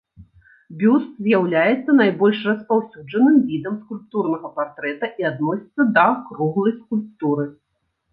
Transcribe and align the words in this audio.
Бюст 0.77 1.09
з'яўляецца 1.25 1.89
найбольш 1.97 2.39
распаўсюджаным 2.51 3.35
відам 3.49 3.75
скульптурнага 3.81 4.47
партрэта 4.55 5.11
і 5.23 5.27
адносіцца 5.31 5.81
да 5.99 6.07
круглай 6.31 6.73
скульптуры. 6.81 7.45